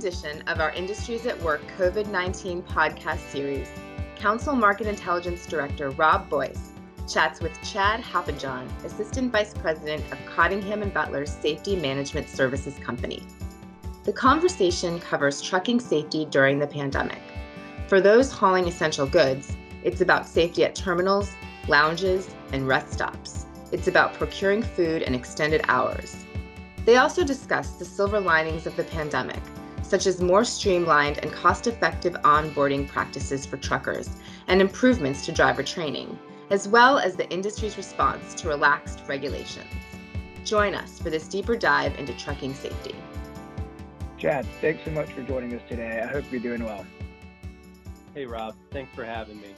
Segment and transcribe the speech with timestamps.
[0.00, 3.68] edition of our Industries at Work COVID 19 podcast series,
[4.16, 6.70] Council Market Intelligence Director Rob Boyce
[7.06, 13.22] chats with Chad Happajohn, Assistant Vice President of Cottingham and Butler's Safety Management Services Company.
[14.04, 17.20] The conversation covers trucking safety during the pandemic.
[17.86, 19.54] For those hauling essential goods,
[19.84, 21.30] it's about safety at terminals,
[21.68, 23.44] lounges, and rest stops.
[23.70, 26.24] It's about procuring food and extended hours.
[26.86, 29.42] They also discuss the silver linings of the pandemic,
[29.90, 34.08] such as more streamlined and cost effective onboarding practices for truckers
[34.46, 36.16] and improvements to driver training,
[36.50, 39.66] as well as the industry's response to relaxed regulations.
[40.44, 42.94] Join us for this deeper dive into trucking safety.
[44.16, 46.00] Chad, thanks so much for joining us today.
[46.00, 46.86] I hope you're doing well.
[48.14, 48.54] Hey, Rob.
[48.70, 49.48] Thanks for having me.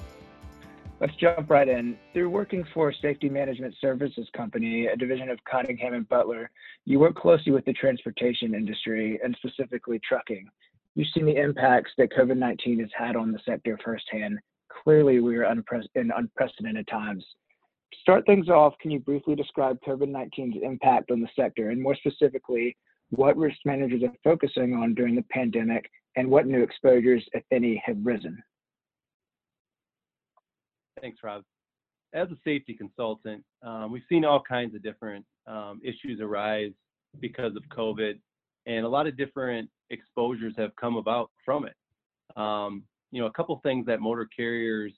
[1.03, 1.99] Let's jump right in.
[2.13, 6.49] Through working for Safety Management Services Company, a division of Cottingham and Butler,
[6.85, 10.47] you work closely with the transportation industry and specifically trucking.
[10.95, 14.39] You've seen the impacts that COVID 19 has had on the sector firsthand.
[14.85, 17.25] Clearly, we are unpre- in unprecedented times.
[17.95, 21.83] To start things off, can you briefly describe COVID 19's impact on the sector and
[21.83, 22.77] more specifically,
[23.11, 27.83] what risk managers are focusing on during the pandemic and what new exposures, if any,
[27.85, 28.41] have risen?
[31.03, 31.43] Thanks, Rob.
[32.15, 36.71] As a safety consultant, um, we've seen all kinds of different um, issues arise
[37.21, 38.19] because of COVID,
[38.67, 41.75] and a lot of different exposures have come about from it.
[42.37, 44.93] Um, you know, a couple things that motor carriers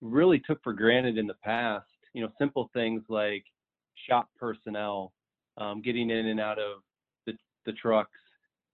[0.00, 3.44] really took for granted in the past, you know, simple things like
[4.08, 5.12] shop personnel
[5.58, 6.78] um, getting in and out of
[7.26, 7.34] the,
[7.66, 8.18] the trucks,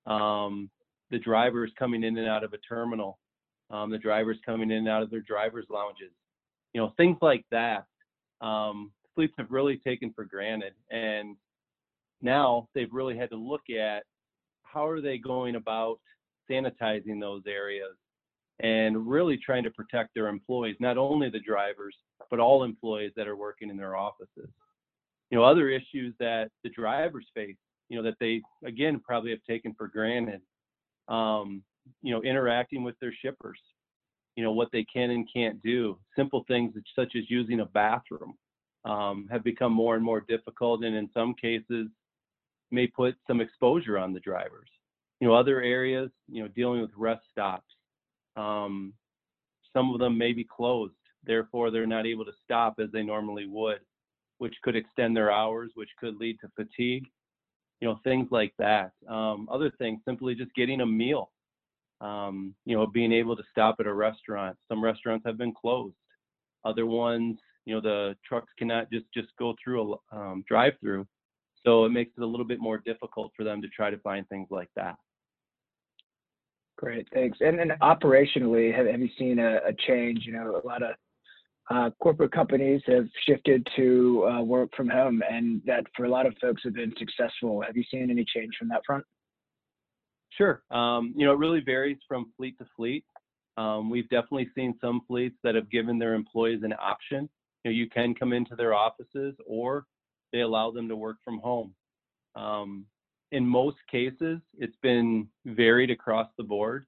[0.06, 0.70] um,
[1.10, 3.18] the drivers coming in and out of a terminal,
[3.70, 6.12] um, the drivers coming in and out of their drivers' lounges,
[6.72, 7.86] you know, things like that.
[8.40, 11.36] Um, fleets have really taken for granted, and
[12.20, 14.04] now they've really had to look at
[14.62, 16.00] how are they going about
[16.50, 17.96] sanitizing those areas
[18.60, 21.96] and really trying to protect their employees, not only the drivers,
[22.30, 24.48] but all employees that are working in their offices.
[25.30, 27.56] You know, other issues that the drivers face,
[27.88, 30.40] you know, that they again probably have taken for granted.
[31.08, 31.62] Um,
[32.02, 33.58] you know, interacting with their shippers,
[34.36, 35.98] you know, what they can and can't do.
[36.16, 38.34] Simple things such as using a bathroom
[38.84, 41.88] um, have become more and more difficult, and in some cases,
[42.70, 44.68] may put some exposure on the drivers.
[45.20, 47.72] You know, other areas, you know, dealing with rest stops.
[48.36, 48.92] Um,
[49.72, 53.46] some of them may be closed, therefore they're not able to stop as they normally
[53.46, 53.80] would,
[54.38, 57.06] which could extend their hours, which could lead to fatigue.
[57.80, 58.92] You know, things like that.
[59.08, 61.30] Um, other things, simply just getting a meal
[62.04, 64.56] um, you know, being able to stop at a restaurant.
[64.68, 65.94] Some restaurants have been closed.
[66.64, 71.06] Other ones, you know, the trucks cannot just just go through a um, drive-through,
[71.64, 74.28] so it makes it a little bit more difficult for them to try to find
[74.28, 74.96] things like that.
[76.76, 77.38] Great, thanks.
[77.40, 80.24] And then operationally, have, have you seen a, a change?
[80.26, 80.94] You know, a lot of
[81.70, 86.26] uh, corporate companies have shifted to uh, work from home, and that for a lot
[86.26, 87.62] of folks have been successful.
[87.66, 89.04] Have you seen any change from that front?
[90.36, 90.62] Sure.
[90.70, 93.04] Um, you know, it really varies from fleet to fleet.
[93.56, 97.28] Um, we've definitely seen some fleets that have given their employees an option.
[97.62, 99.84] You know, you can come into their offices or
[100.32, 101.74] they allow them to work from home.
[102.34, 102.86] Um,
[103.30, 106.86] in most cases, it's been varied across the board.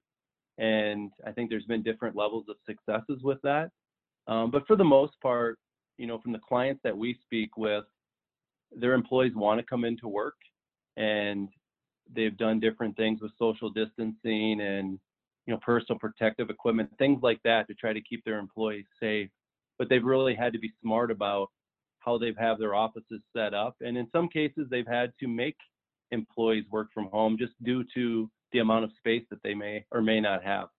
[0.57, 3.71] And I think there's been different levels of successes with that.
[4.27, 5.57] Um, but for the most part,
[5.97, 7.85] you know, from the clients that we speak with,
[8.71, 10.35] their employees want to come into work
[10.97, 11.47] and
[12.15, 14.99] they've done different things with social distancing and
[15.45, 19.29] you know personal protective equipment things like that to try to keep their employees safe.
[19.79, 21.49] But they've really had to be smart about
[21.99, 23.75] how they've have their offices set up.
[23.81, 25.57] And in some cases they've had to make
[26.11, 30.01] employees work from home just due to the amount of space that they may or
[30.01, 30.69] may not have.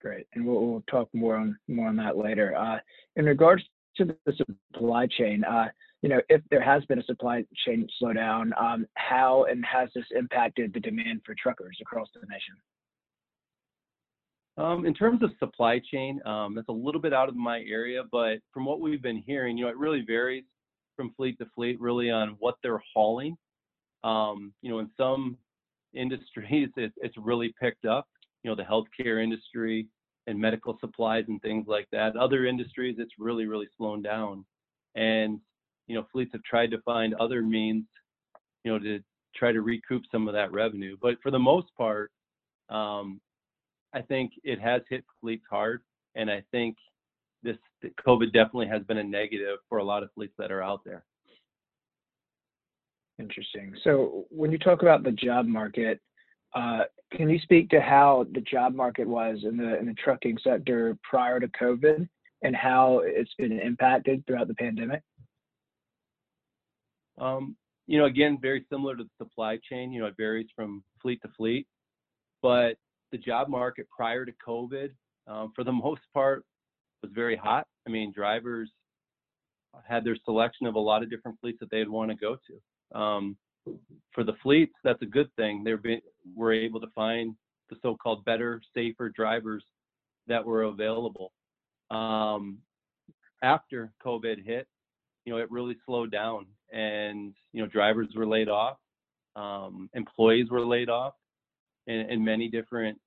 [0.00, 0.26] Great.
[0.34, 2.56] And we'll, we'll talk more on more on that later.
[2.56, 2.78] Uh,
[3.16, 3.62] in regards
[3.96, 4.32] to the
[4.72, 5.68] supply chain uh,
[6.02, 10.04] you know, if there has been a supply chain slowdown, um, how and has this
[10.16, 12.56] impacted the demand for truckers across the nation?
[14.58, 18.02] Um, in terms of supply chain, um, that's a little bit out of my area,
[18.10, 20.44] but from what we've been hearing, you know, it really varies
[20.96, 23.36] from fleet to fleet, really on what they're hauling.
[24.04, 25.38] Um, you know, in some
[25.94, 28.08] industries, it, it's really picked up.
[28.42, 29.86] You know, the healthcare industry
[30.26, 32.16] and medical supplies and things like that.
[32.16, 34.44] Other industries, it's really, really slowed down.
[34.96, 35.40] And
[35.86, 37.84] you know, fleets have tried to find other means,
[38.64, 39.00] you know, to
[39.34, 40.96] try to recoup some of that revenue.
[41.00, 42.10] But for the most part,
[42.68, 43.20] um,
[43.92, 45.82] I think it has hit fleets hard,
[46.14, 46.76] and I think
[47.42, 47.56] this
[48.06, 51.04] COVID definitely has been a negative for a lot of fleets that are out there.
[53.18, 53.74] Interesting.
[53.84, 56.00] So when you talk about the job market,
[56.54, 56.84] Uh,
[57.16, 60.98] can you speak to how the job market was in the in the trucking sector
[61.02, 62.06] prior to COVID
[62.44, 65.02] and how it's been impacted throughout the pandemic?
[67.22, 69.92] Um, you know, again, very similar to the supply chain.
[69.92, 71.66] You know, it varies from fleet to fleet,
[72.42, 72.76] but
[73.12, 74.90] the job market prior to COVID,
[75.28, 76.44] um, for the most part,
[77.02, 77.66] was very hot.
[77.86, 78.70] I mean, drivers
[79.88, 82.98] had their selection of a lot of different fleets that they'd want to go to.
[82.98, 83.36] Um,
[84.12, 85.62] for the fleets, that's a good thing.
[85.64, 85.74] They
[86.34, 87.34] were able to find
[87.70, 89.64] the so-called better, safer drivers
[90.26, 91.32] that were available.
[93.42, 94.66] After COVID hit,
[95.24, 98.78] you know, it really slowed down, and you know, drivers were laid off,
[99.36, 101.14] um, employees were laid off,
[101.86, 102.98] in, in many different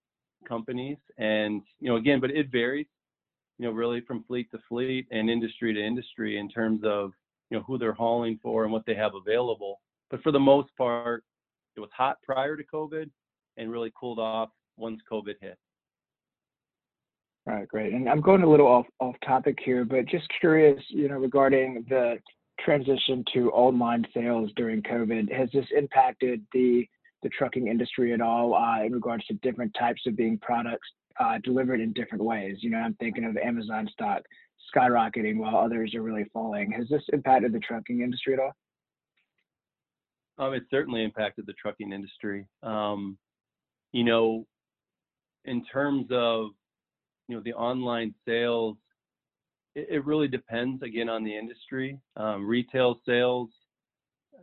[0.47, 2.87] companies, and you know, again, but it varies,
[3.57, 7.11] you know, really from fleet to fleet and industry to industry in terms of
[7.49, 9.81] you know who they're hauling for and what they have available.
[10.09, 11.23] But for the most part,
[11.75, 13.09] it was hot prior to COVID
[13.57, 15.57] and really cooled off once COVID hit.
[17.45, 17.93] Right, great.
[17.93, 21.85] And I'm going a little off, off topic here, but just curious, you know, regarding
[21.89, 22.17] the
[22.59, 26.87] transition to online sales during COVID, has this impacted the
[27.23, 30.87] the trucking industry at all uh, in regards to different types of being products
[31.19, 32.57] uh, delivered in different ways?
[32.59, 34.21] You know, I'm thinking of Amazon stock
[34.75, 36.71] skyrocketing while others are really falling.
[36.71, 38.51] Has this impacted the trucking industry at all?
[40.37, 42.47] Um, it certainly impacted the trucking industry.
[42.61, 43.17] Um,
[43.91, 44.45] you know,
[45.45, 46.49] in terms of
[47.27, 48.77] you know the online sales,
[49.75, 51.99] it, it really depends again on the industry.
[52.17, 53.49] Um, retail sales,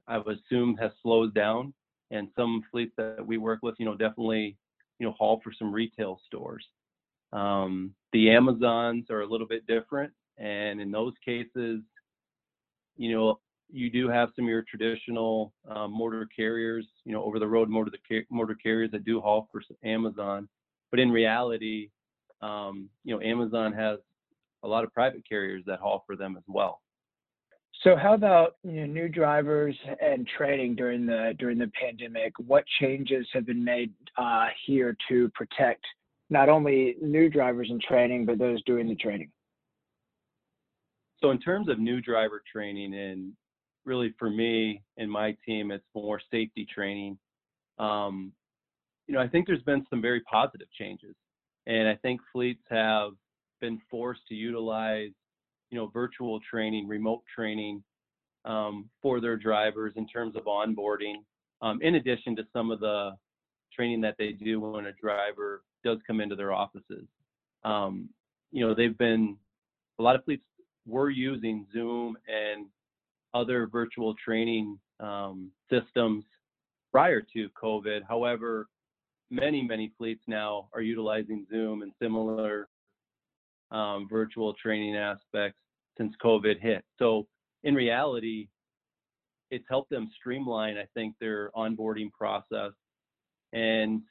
[0.06, 1.73] I would assume, has slowed down,
[2.11, 4.56] and some fleets that we work with, you know, definitely
[4.99, 6.64] you know haul for some retail stores.
[7.32, 11.81] Um, the Amazons are a little bit different, and in those cases,
[12.96, 13.40] you know,
[13.70, 17.69] you do have some of your traditional um, motor carriers, you know, over the road
[17.70, 17.90] motor
[18.31, 20.49] motor carriers that do haul for Amazon.
[20.90, 21.88] But in reality,
[22.43, 23.99] um, you know, Amazon has
[24.62, 26.81] a lot of private carriers that haul for them as well.
[27.83, 32.33] So how about you know, new drivers and training during the during the pandemic?
[32.39, 35.85] What changes have been made uh, here to protect
[36.31, 39.31] not only new drivers in training but those doing the training?
[41.21, 43.33] So in terms of new driver training and
[43.85, 47.19] really for me and my team, it's more safety training.
[47.79, 48.33] Um,
[49.06, 51.15] you know, I think there's been some very positive changes,
[51.67, 53.12] and I think fleets have
[53.61, 55.11] been forced to utilize,
[55.70, 57.82] you know, virtual training, remote training
[58.44, 61.17] um, for their drivers in terms of onboarding,
[61.61, 63.12] um, in addition to some of the
[63.75, 67.06] training that they do when a driver does come into their offices.
[67.65, 68.08] Um,
[68.50, 69.37] you know, they've been
[69.99, 70.44] a lot of fleets
[70.87, 72.67] were using Zoom and
[73.35, 76.25] other virtual training um, systems
[76.91, 78.00] prior to COVID.
[78.08, 78.69] However,
[79.32, 82.69] many, many fleets now are utilizing Zoom and similar
[83.70, 85.58] um, virtual training aspects
[85.96, 86.84] since COVID hit.
[86.99, 87.26] So,
[87.64, 88.49] in reality,
[89.50, 92.73] it's helped them streamline, I think, their onboarding process
[93.52, 94.02] and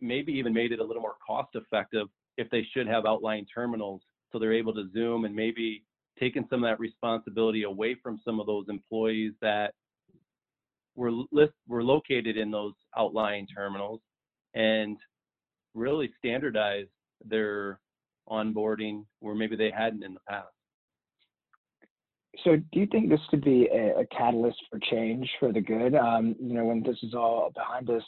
[0.00, 4.02] maybe even made it a little more cost effective if they should have outlying terminals
[4.30, 5.84] so they're able to zoom and maybe
[6.18, 9.74] taking some of that responsibility away from some of those employees that
[10.96, 14.00] were list, were located in those outlying terminals
[14.54, 14.96] and
[15.74, 16.86] really standardize
[17.24, 17.80] their
[18.28, 20.48] onboarding where maybe they hadn't in the past.
[22.42, 25.94] So, do you think this could be a, a catalyst for change for the good?
[25.94, 28.02] Um, you know, when this is all behind us,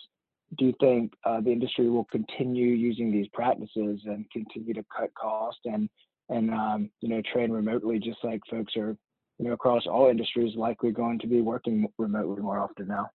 [0.58, 5.12] do you think uh, the industry will continue using these practices and continue to cut
[5.14, 5.88] costs and
[6.28, 8.96] and um, you know train remotely, just like folks are
[9.38, 13.10] you know across all industries likely going to be working remotely more often now?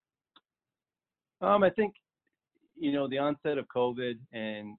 [1.41, 1.93] Um, I think
[2.81, 4.75] you know the onset of COVID and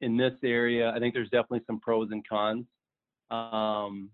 [0.00, 2.64] in this area, I think there's definitely some pros and cons.
[3.30, 4.10] Um,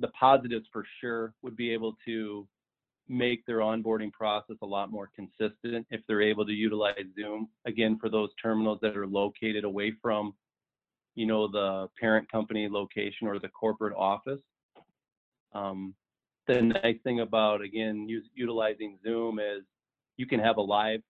[0.00, 2.46] the positives for sure would be able to
[3.08, 7.98] make their onboarding process a lot more consistent if they're able to utilize Zoom again
[8.00, 10.34] for those terminals that are located away from
[11.18, 14.38] you know, the parent company location or the corporate office.
[15.52, 15.92] Um,
[16.46, 19.64] the nice thing about, again, utilizing Zoom is
[20.16, 21.00] you can have a live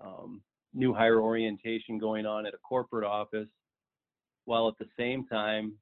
[0.00, 0.42] um,
[0.74, 3.48] new hire orientation going on at a corporate office
[4.44, 5.72] while at the same time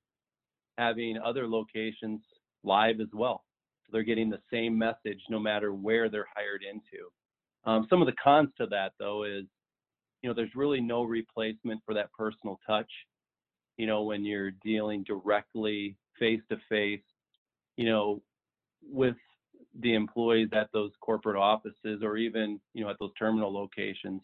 [0.79, 2.21] having other locations
[2.65, 3.45] live as well.
[3.85, 7.09] So they're getting the same message no matter where they're hired into.
[7.65, 9.45] Um, some of the cons to that, though, is
[10.23, 12.91] you know there's really no replacement for that personal touch
[13.81, 17.01] you know, when you're dealing directly face to face,
[17.79, 18.21] you know,
[18.83, 19.17] with
[19.81, 24.21] the employees at those corporate offices or even, you know, at those terminal locations.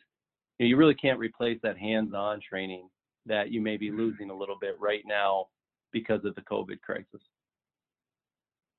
[0.58, 2.88] You, know, you really can't replace that hands-on training
[3.26, 3.98] that you may be Mm-hmm.
[3.98, 5.46] losing a little bit right now
[5.92, 7.20] because of the COVID crisis.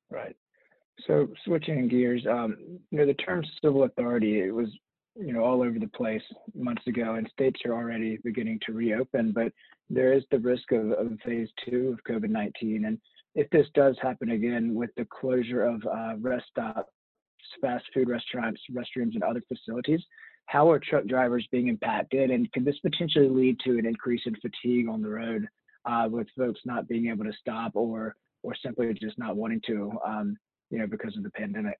[0.10, 0.36] Right.
[1.05, 2.57] So switching gears, um,
[2.91, 4.67] you know, the term civil authority, it was,
[5.15, 6.22] you know, all over the place
[6.55, 9.51] months ago, and states are already beginning to reopen, but
[9.89, 12.88] there is the risk of, of phase two of COVID-19.
[12.88, 13.00] And
[13.36, 16.91] if this does happen again with the closure of uh, rest stops,
[17.62, 20.03] fast food restaurants, restrooms, and other facilities,
[20.47, 22.31] how are truck drivers being impacted?
[22.31, 25.47] And could this potentially lead to an increase in fatigue on the road
[25.85, 29.91] uh, with folks not being able to stop or or simply just not wanting to,
[30.05, 30.37] um,
[30.69, 31.77] you know, because of the pandemic?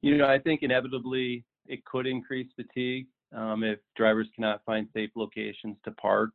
[0.00, 3.06] You know, I think inevitably it could increase fatigue
[3.36, 6.30] um, if drivers cannot find safe locations to park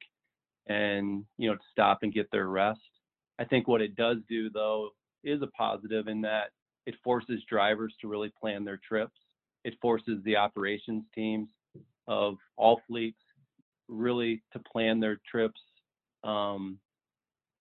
[0.68, 2.80] and you know to stop and get their rest.
[3.40, 4.92] I think what it does do though
[5.24, 6.52] is a positive in that
[6.86, 9.18] it forces drivers to really plan their trips.
[9.68, 11.50] It forces the operations teams
[12.08, 13.20] of all fleets
[13.90, 15.60] really to plan their trips
[16.24, 16.80] um,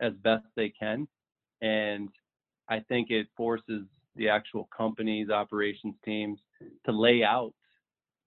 [0.01, 1.09] as best they can.
[1.63, 2.09] And
[2.69, 3.83] I think it forces
[4.15, 6.39] the actual companies, operations teams
[6.85, 7.53] to lay out,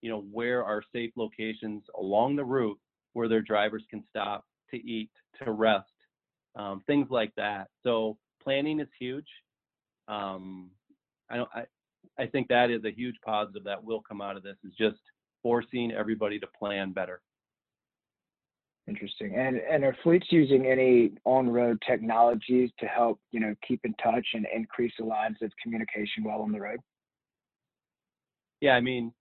[0.01, 2.79] you know, where are safe locations along the route
[3.13, 5.09] where their drivers can stop to eat,
[5.41, 5.87] to rest,
[6.57, 7.69] um, things like that.
[7.83, 9.29] So planning is huge.
[10.09, 10.69] Um,
[11.29, 11.49] I don't.
[11.55, 11.63] I,
[12.19, 14.99] I think that is a huge positive that will come out of this is just
[15.41, 17.21] forcing everybody to plan better.
[18.87, 19.35] Interesting.
[19.35, 24.25] And and are fleets using any on-road technologies to help, you know, keep in touch
[24.33, 26.79] and increase the lines of communication while on the road?
[28.61, 29.13] Yeah, I mean,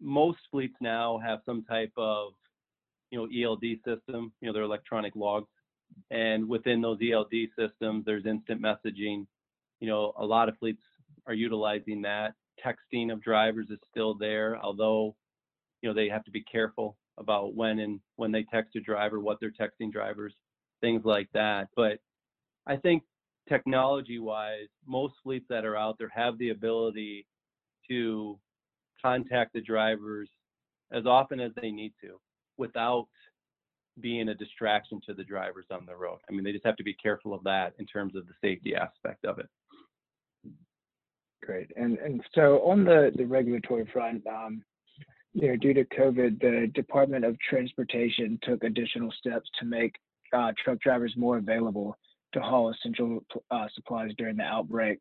[0.00, 2.32] most fleets now have some type of,
[3.10, 5.48] you know, ELD system, you know, their electronic logs.
[6.10, 9.26] And within those ELD systems, there's instant messaging.
[9.80, 10.82] You know, a lot of fleets
[11.26, 12.34] are utilizing that.
[12.64, 15.14] Texting of drivers is still there, although,
[15.80, 19.20] you know, they have to be careful about when and when they text a driver,
[19.20, 20.34] what they're texting drivers,
[20.80, 21.68] things like that.
[21.76, 21.98] But
[22.66, 23.02] I think
[23.48, 27.26] technology wise, most fleets that are out there have the ability
[27.88, 28.38] to
[29.00, 30.28] contact the drivers
[30.92, 32.20] as often as they need to
[32.56, 33.08] without
[34.00, 36.18] being a distraction to the drivers on the road.
[36.28, 38.74] I mean, they just have to be careful of that in terms of the safety
[38.74, 39.48] aspect of it.
[41.42, 41.70] Great.
[41.76, 44.62] And and so on the the regulatory front, um,
[45.32, 49.94] you know, due to COVID, the Department of Transportation took additional steps to make
[50.32, 51.96] uh, truck drivers more available
[52.32, 54.98] to haul essential uh, supplies during the outbreak.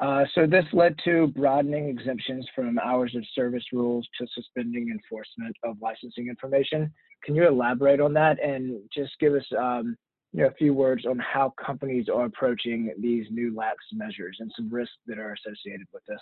[0.00, 5.54] Uh, so this led to broadening exemptions from hours of service rules to suspending enforcement
[5.62, 6.92] of licensing information.
[7.24, 9.96] Can you elaborate on that and just give us um,
[10.40, 14.72] know, a few words on how companies are approaching these new lax measures and some
[14.72, 16.20] risks that are associated with this?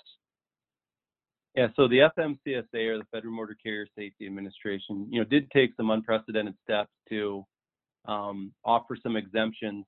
[1.55, 5.71] Yeah, so the FMCSA or the Federal Motor Carrier Safety Administration, you know, did take
[5.77, 7.45] some unprecedented steps to
[8.07, 9.85] um, offer some exemptions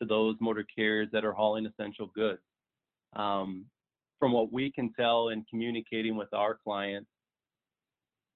[0.00, 2.40] to those motor carriers that are hauling essential goods.
[3.14, 3.66] Um,
[4.18, 7.08] from what we can tell in communicating with our clients,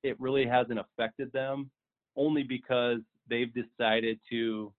[0.02, 1.70] it really hasn't affected them
[2.16, 2.98] only because
[3.28, 4.72] they've decided to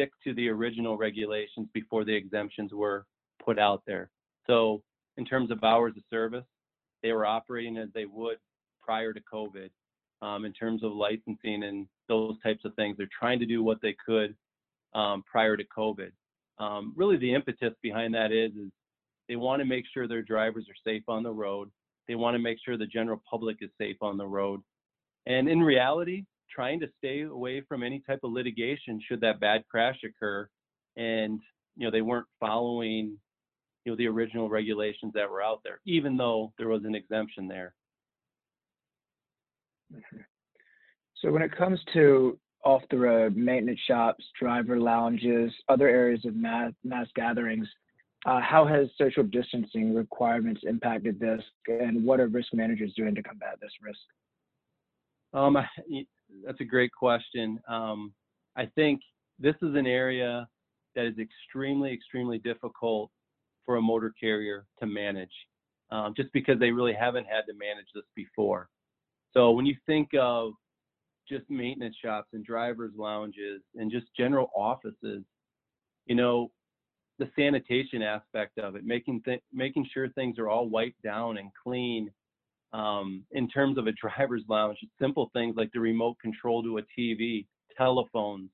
[0.00, 3.06] stick to the original regulations before the exemptions were
[3.44, 4.10] put out there.
[4.46, 4.82] So,
[5.16, 6.44] in terms of hours of service,
[7.02, 8.38] they were operating as they would
[8.82, 9.68] prior to COVID
[10.22, 12.96] um, in terms of licensing and those types of things.
[12.96, 14.34] They're trying to do what they could
[14.94, 16.12] um, prior to COVID.
[16.58, 18.70] Um, really, the impetus behind that is, is
[19.28, 21.70] they want to make sure their drivers are safe on the road.
[22.08, 24.60] They want to make sure the general public is safe on the road.
[25.26, 29.64] And in reality, trying to stay away from any type of litigation should that bad
[29.68, 30.48] crash occur
[30.96, 31.40] and
[31.76, 33.16] you know they weren't following
[33.84, 37.48] you know the original regulations that were out there even though there was an exemption
[37.48, 37.74] there.
[41.16, 46.36] So when it comes to off the road maintenance shops driver lounges other areas of
[46.36, 47.66] mass, mass gatherings
[48.26, 53.22] uh, how has social distancing requirements impacted this and what are risk managers doing to
[53.22, 53.98] combat this risk?
[55.32, 55.56] Um,
[56.44, 57.60] that's a great question.
[57.68, 58.12] Um,
[58.56, 59.00] I think
[59.38, 60.48] this is an area
[60.94, 63.10] that is extremely, extremely difficult
[63.64, 65.32] for a motor carrier to manage,
[65.90, 68.68] um, just because they really haven't had to manage this before.
[69.32, 70.52] So when you think of
[71.28, 75.22] just maintenance shops and drivers' lounges and just general offices,
[76.06, 76.50] you know,
[77.18, 81.50] the sanitation aspect of it, making th- making sure things are all wiped down and
[81.62, 82.10] clean
[82.72, 86.82] um, in terms of a driver's lounge, simple things like the remote control to a
[86.98, 87.46] TV,
[87.76, 88.50] telephones,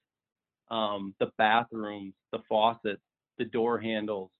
[0.71, 3.03] um, the bathrooms, the faucets,
[3.39, 4.31] the door handles,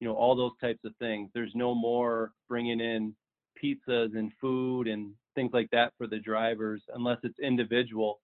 [0.00, 1.30] you know, all those types of things.
[1.34, 3.14] There's no more bringing in
[3.62, 8.20] pizzas and food and things like that for the drivers unless it's individual,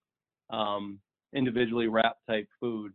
[0.50, 0.99] um,
[1.35, 2.93] individually wrapped type food.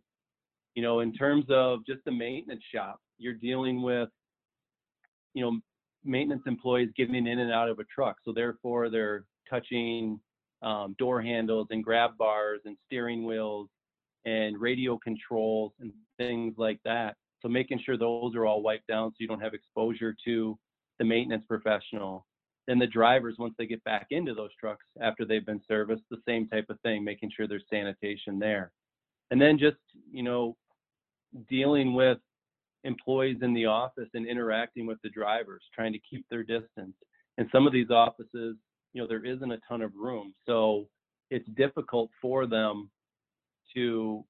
[0.74, 4.08] You know, in terms of just the maintenance shop, you're dealing with,
[5.34, 5.60] you know,
[6.04, 8.16] maintenance employees getting in and out of a truck.
[8.24, 10.20] So therefore, they're touching
[10.62, 13.68] um, door handles and grab bars and steering wheels
[14.24, 17.16] and radio controls and things like that.
[17.42, 20.58] So making sure those are all wiped down so you don't have exposure to
[20.98, 22.26] the maintenance professional.
[22.66, 26.22] Then the drivers, once they get back into those trucks after they've been serviced, the
[26.26, 28.72] same type of thing, making sure there's sanitation there.
[29.30, 29.76] And then just,
[30.10, 30.56] you know,
[31.50, 32.18] dealing with
[32.84, 36.94] employees in the office and interacting with the drivers, trying to keep their distance.
[37.38, 38.56] And some of these offices,
[38.92, 40.34] you know, there isn't a ton of room.
[40.46, 40.86] So
[41.30, 42.90] it's difficult for them
[43.74, 44.24] to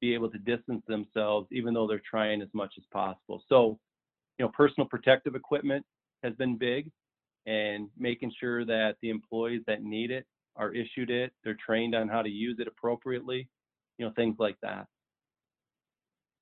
[0.00, 3.42] be able to distance themselves, even though they're trying as much as possible.
[3.48, 3.78] So,
[4.38, 5.84] you know, personal protective equipment
[6.22, 6.90] has been big
[7.46, 12.08] and making sure that the employees that need it are issued it, they're trained on
[12.08, 13.48] how to use it appropriately,
[13.98, 14.86] you know, things like that.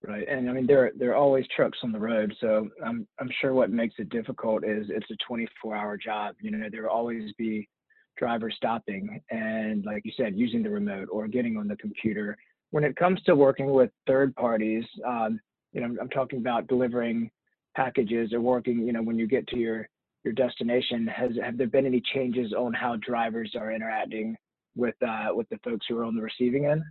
[0.04, 3.30] Right, and I mean there there are always trucks on the road, so I'm I'm
[3.40, 6.34] sure what makes it difficult is it's a 24-hour job.
[6.40, 7.68] You know, there will always be
[8.16, 12.36] drivers stopping and, like you said, using the remote or getting on the computer.
[12.70, 15.40] When it comes to working with third parties, um,
[15.72, 17.30] you know, I'm talking about delivering
[17.76, 18.80] packages or working.
[18.86, 19.88] You know, when you get to your
[20.24, 24.36] your destination, has have there been any changes on how drivers are interacting
[24.76, 26.82] with uh, with the folks who are on the receiving end?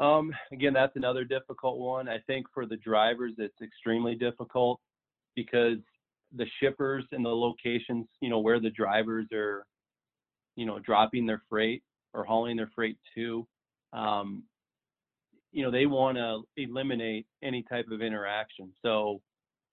[0.00, 2.08] Um, again, that's another difficult one.
[2.08, 4.80] I think for the drivers, it's extremely difficult
[5.36, 5.78] because
[6.36, 9.64] the shippers and the locations, you know, where the drivers are,
[10.56, 11.82] you know, dropping their freight
[12.12, 13.46] or hauling their freight to,
[13.92, 14.42] um,
[15.52, 18.72] you know, they want to eliminate any type of interaction.
[18.82, 19.20] So,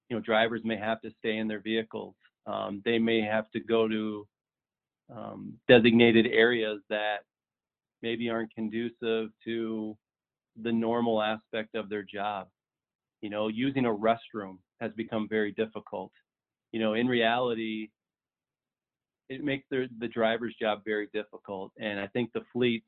[0.10, 2.14] you know, drivers may have to stay in their vehicles.
[2.46, 4.28] Um, they may have to go to
[5.16, 7.22] um, designated areas that
[8.04, 9.98] maybe aren't conducive to
[10.62, 12.48] the normal aspect of their job.
[13.22, 16.12] You know, using a restroom has become very difficult.
[16.72, 17.90] You know, in reality,
[19.30, 21.72] it makes the, the driver's job very difficult.
[21.80, 22.86] And I think the fleets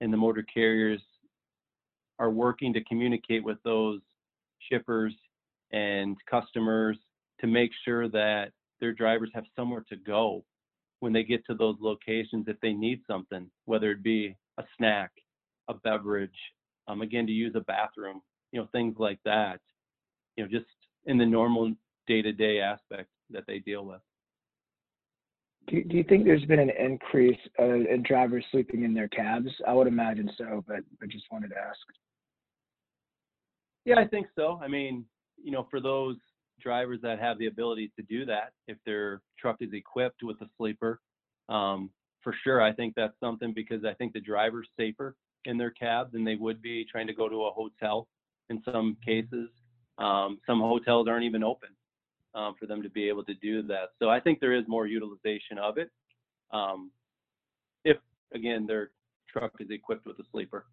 [0.00, 1.00] and the motor carriers
[2.18, 4.00] are working to communicate with those
[4.70, 5.14] shippers
[5.72, 6.96] and customers
[7.40, 10.44] to make sure that their drivers have somewhere to go
[11.00, 15.10] when they get to those locations if they need something, whether it be a snack,
[15.68, 16.30] a beverage,
[16.88, 18.20] um, again, to use a bathroom,
[18.52, 19.60] you know, things like that,
[20.36, 20.66] you know, just
[21.06, 21.72] in the normal
[22.06, 24.00] day-to-day aspect that they deal with.
[25.68, 29.50] Do, do you think there's been an increase uh, in drivers sleeping in their cabs?
[29.66, 31.78] I would imagine so, but I just wanted to ask.
[33.84, 34.60] Yeah, I think so.
[34.62, 35.04] I mean,
[35.42, 36.16] you know, for those
[36.60, 40.46] drivers that have the ability to do that, if their truck is equipped with a
[40.56, 41.00] sleeper,
[41.48, 41.90] um,
[42.22, 45.14] for sure, I think that's something because I think the driver's safer
[45.46, 48.08] in their cab than they would be trying to go to a hotel
[48.50, 49.48] in some cases.
[49.98, 51.70] Um, some hotels aren't even open
[52.34, 53.90] um, for them to be able to do that.
[53.98, 55.90] So I think there is more utilization of it.
[56.52, 56.90] Um,
[57.84, 57.96] if,
[58.34, 58.90] again, their
[59.32, 60.66] truck is equipped with a sleeper.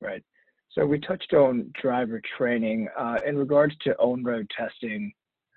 [0.00, 0.24] Right.
[0.72, 2.88] So we touched on driver training.
[2.98, 5.12] Uh, in regards to on-road testing,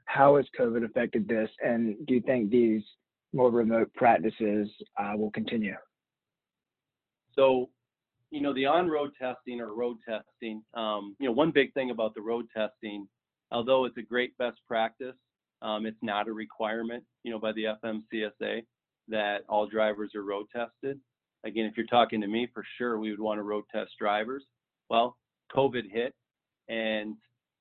[0.05, 1.49] how has COVID affected this?
[1.63, 2.83] And do you think these
[3.31, 5.75] more remote practices uh, will continue?
[7.35, 7.69] So
[8.33, 12.15] you know, the on-road testing or road testing, um, you know, one big thing about
[12.15, 13.07] the road testing,
[13.51, 15.13] although it's a great best practice,
[15.61, 18.63] um, it's not a requirement, you know, by the FMCSA
[19.07, 20.99] that all drivers are road tested.
[21.45, 24.43] Again, if you're talking to me, for sure we would want to road test drivers.
[24.89, 25.15] Well,
[25.55, 26.15] COVID hit,
[26.69, 27.15] and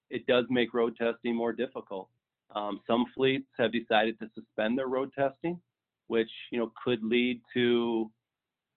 [0.08, 2.08] it does make road testing more difficult.
[2.56, 5.60] Um, some fleets have decided to suspend their road testing,
[6.06, 8.10] which you know could lead to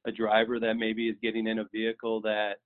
[0.06, 2.58] a driver that maybe is getting in a vehicle that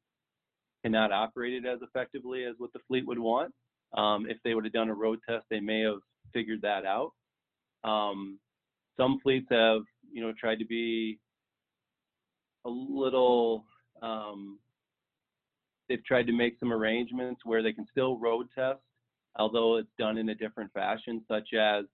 [0.83, 3.53] cannot operate it as effectively as what the fleet would want.
[3.97, 5.99] Um, if they would have done a road test, they may have
[6.33, 7.11] figured that out.
[7.83, 8.39] Um,
[8.97, 11.19] some fleets have, you know, tried to be
[12.65, 13.65] a little.
[14.01, 14.59] Um,
[15.87, 18.81] they've tried to make some arrangements where they can still road test,
[19.37, 21.85] although it's done in a different fashion, such as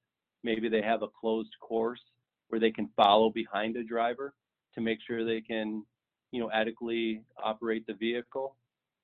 [0.44, 2.02] maybe they have a closed course
[2.50, 4.34] where they can follow behind a driver
[4.76, 5.84] to make sure they can,
[6.32, 8.56] you know, adequately operate the vehicle.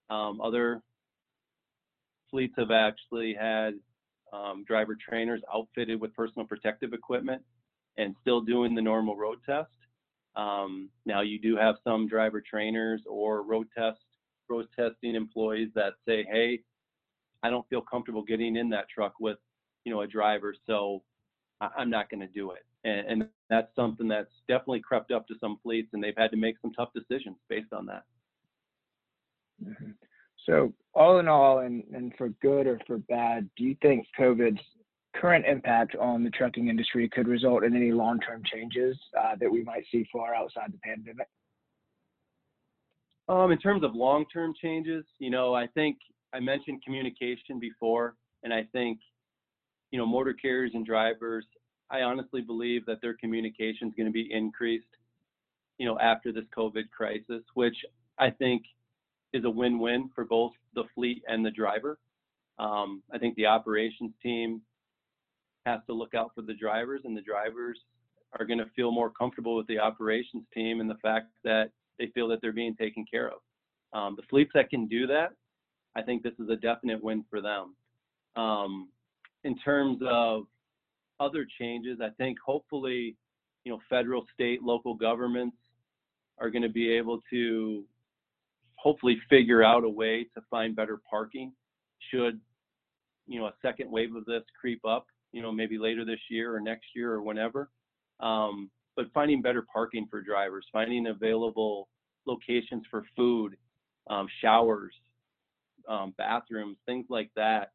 [0.10, 0.82] Um, other
[2.30, 3.74] fleets have actually had
[4.34, 7.42] um, driver trainers outfitted with personal protective equipment
[7.98, 9.70] and still doing the normal road test.
[10.36, 14.00] Um, now you do have some driver trainers or road test
[14.50, 16.62] road testing employees that say, "Hey,
[17.44, 19.38] I don't feel comfortable getting in that truck with,
[19.86, 21.04] you know, a driver, so
[21.62, 25.28] I- I'm not going to do it." And, and that's something that's definitely crept up
[25.28, 28.04] to some fleets, and they've had to make some tough decisions based on that.
[29.64, 29.96] Mhm.
[30.46, 34.62] So, all in all, and, and for good or for bad, do you think COVID's
[35.16, 39.52] current impact on the trucking industry could result in any long term changes uh, that
[39.52, 41.28] we might see far outside the pandemic?
[43.32, 45.98] Um, in terms of long-term changes, you know, I think
[46.34, 49.00] I mentioned communication before, and I think,
[49.92, 51.46] you know, motor carriers and drivers,
[51.92, 54.86] I honestly believe that their communication is going to be increased,
[55.78, 57.76] you know, after this COVID crisis, which
[58.18, 58.64] I think
[59.34, 62.00] is a win-win for both the fleet and the driver.
[62.60, 64.62] Um, I think the operations team
[65.66, 67.80] has to look out for the drivers, and the drivers
[68.40, 72.08] are going to feel more comfortable with the operations team and the fact that they
[72.14, 73.40] feel that they're being taken care of.
[73.94, 75.32] Um, the fleets that can do that,
[75.96, 77.76] I think this is a definite win for them.
[78.36, 78.90] Um,
[79.44, 80.44] in terms of
[81.22, 83.16] other changes, I think hopefully,
[83.64, 85.58] you know, federal, state, local governments
[86.40, 87.84] are going to be able to
[88.76, 91.54] hopefully figure out a way to find better parking
[92.12, 92.40] should,
[93.28, 96.56] you know, a second wave of this creep up, you know, maybe later this year
[96.56, 97.70] or next year or whenever.
[98.20, 101.88] Um, but finding better parking for drivers, finding available
[102.26, 103.56] locations for food,
[104.10, 104.94] um, showers,
[105.88, 107.72] um, bathrooms, things like that.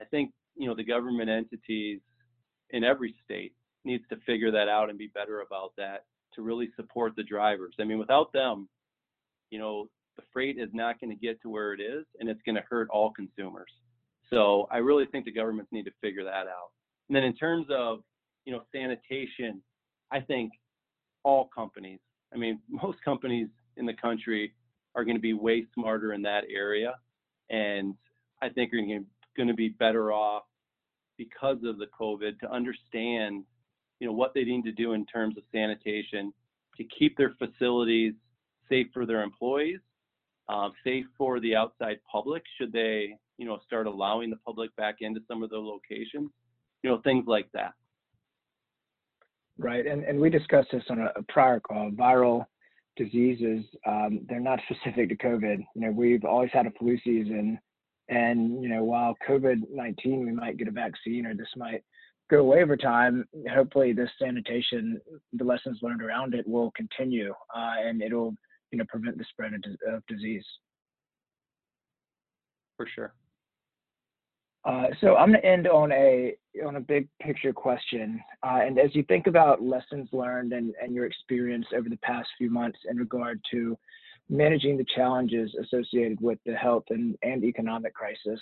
[0.00, 2.00] I think you know the government entities
[2.70, 3.52] in every state
[3.84, 7.74] needs to figure that out and be better about that to really support the drivers.
[7.80, 8.68] I mean, without them,
[9.50, 12.40] you know, the freight is not going to get to where it is, and it's
[12.42, 13.70] going to hurt all consumers.
[14.30, 16.70] So I really think the governments need to figure that out.
[17.08, 18.00] And then in terms of
[18.44, 19.62] you know sanitation,
[20.10, 20.52] I think
[21.24, 22.00] all companies,
[22.32, 24.54] I mean, most companies in the country
[24.94, 26.94] are going to be way smarter in that area.
[27.50, 27.94] And
[28.42, 28.80] I think are
[29.36, 30.44] going to be better off
[31.16, 33.44] because of the COVID to understand,
[34.00, 36.32] you know, what they need to do in terms of sanitation
[36.76, 38.14] to keep their facilities
[38.68, 39.78] safe for their employees,
[40.48, 44.96] um, safe for the outside public should they, you know, start allowing the public back
[45.00, 46.30] into some of the locations,
[46.82, 47.72] you know, things like that.
[49.56, 51.90] Right, and, and we discussed this on a, a prior call.
[51.92, 52.44] Viral
[52.96, 55.58] diseases, um, they're not specific to COVID.
[55.74, 57.58] You know, we've always had a flu season,
[58.08, 61.82] and you know, while COVID nineteen, we might get a vaccine or this might
[62.30, 63.24] go away over time.
[63.50, 65.00] Hopefully, this sanitation,
[65.32, 68.34] the lessons learned around it, will continue, uh, and it'll
[68.70, 70.44] you know prevent the spread of, of disease.
[72.76, 73.14] For sure.
[74.64, 78.20] Uh, so I'm going to end on a on a big picture question.
[78.42, 82.28] Uh, and as you think about lessons learned and, and your experience over the past
[82.38, 83.76] few months in regard to
[84.28, 88.40] managing the challenges associated with the health and, and economic crisis,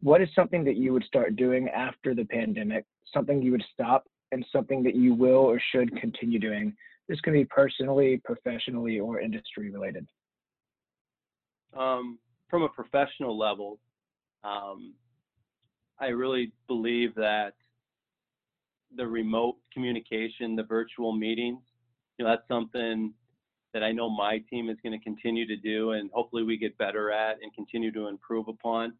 [0.00, 2.84] what is something that you would start doing after the pandemic?
[3.12, 6.74] Something you would stop and something that you will or should continue doing?
[7.08, 10.06] This can be personally, professionally, or industry related.
[11.76, 13.78] Um, from a professional level,
[14.42, 14.94] um,
[16.00, 17.54] I really believe that
[18.96, 21.60] the remote communication, the virtual meetings,
[22.18, 23.12] you know, that's something
[23.74, 26.78] that I know my team is going to continue to do, and hopefully we get
[26.78, 28.94] better at and continue to improve upon.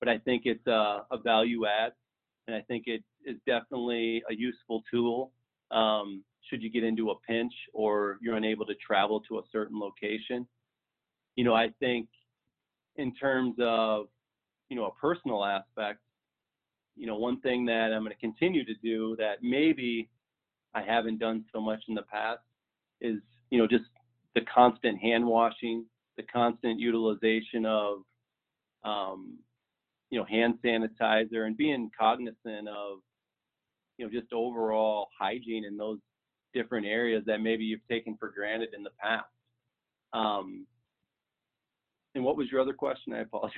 [0.00, 1.92] But I think it's a, a value add,
[2.46, 5.32] and I think it is definitely a useful tool
[5.70, 9.80] um, should you get into a pinch or you're unable to travel to a certain
[9.80, 10.46] location.
[11.34, 12.08] You know, I think
[12.96, 14.06] in terms of
[14.68, 16.00] you know a personal aspect,
[16.96, 20.08] you know, one thing that I'm going to continue to do that maybe
[20.74, 22.40] I haven't done so much in the past
[23.00, 23.16] is,
[23.50, 23.84] you know, just
[24.36, 25.86] the constant hand washing,
[26.18, 28.02] the constant utilization of,
[28.84, 29.38] um,
[30.10, 32.98] you know, hand sanitizer and being cognizant of,
[33.96, 35.98] you know, just overall hygiene in those
[36.52, 39.24] different areas that maybe you've taken for granted in the past.
[40.12, 40.66] Um,
[42.14, 43.14] and what was your other question?
[43.14, 43.54] I apologize.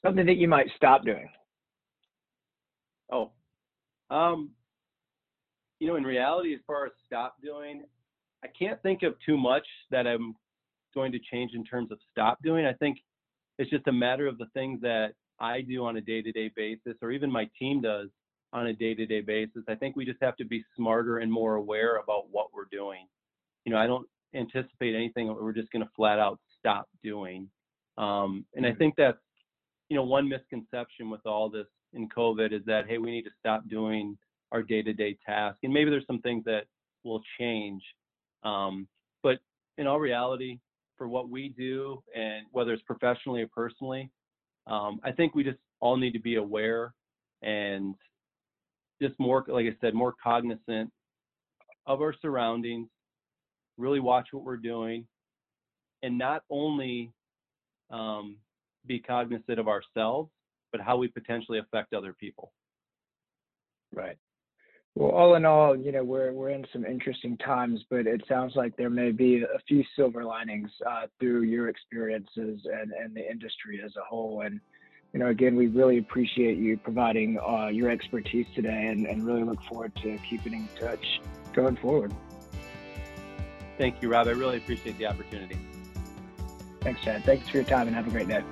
[0.00, 1.28] Something that you might stop doing.
[3.10, 3.32] Oh,
[4.10, 4.50] um,
[5.80, 7.82] you know, in reality, as far as stop doing,
[8.44, 10.34] I can't think of too much that I'm
[10.94, 12.66] going to change in terms of stop doing.
[12.66, 12.98] I think
[13.58, 17.10] it's just a matter of the things that I do on a day-to-day basis, or
[17.10, 18.08] even my team does
[18.52, 19.62] on a day-to-day basis.
[19.68, 23.06] I think we just have to be smarter and more aware about what we're doing.
[23.64, 27.48] You know, I don't anticipate anything that we're just going to flat out stop doing.
[27.96, 28.78] Um, and I mm-hmm.
[28.78, 29.18] think that's,
[29.88, 33.30] you know, one misconception with all this in COVID is that hey, we need to
[33.38, 34.16] stop doing
[34.52, 36.62] our day-to-day tasks, and maybe there's some things that
[37.04, 37.82] will change.
[38.42, 38.88] Um,
[39.22, 39.38] but
[39.76, 40.58] in all reality,
[40.96, 44.10] for what we do, and whether it's professionally or personally,
[44.66, 46.92] um, I think we just all need to be aware
[47.42, 47.94] and
[49.00, 50.90] just more, like I said, more cognizant
[51.86, 52.88] of our surroundings,
[53.76, 55.06] really watch what we're doing,
[56.02, 57.12] and not only
[57.90, 58.36] um,
[58.86, 60.30] be cognizant of ourselves,
[60.72, 62.52] but how we potentially affect other people.
[63.92, 64.18] Right.
[64.98, 68.56] Well, all in all, you know, we're we're in some interesting times, but it sounds
[68.56, 73.24] like there may be a few silver linings uh, through your experiences and and the
[73.30, 74.40] industry as a whole.
[74.40, 74.58] And
[75.12, 79.44] you know, again, we really appreciate you providing uh, your expertise today, and, and really
[79.44, 81.20] look forward to keeping in touch
[81.52, 82.12] going forward.
[83.78, 84.26] Thank you, Rob.
[84.26, 85.56] I really appreciate the opportunity.
[86.80, 87.22] Thanks, Chad.
[87.22, 88.42] Thanks for your time, and have a great day.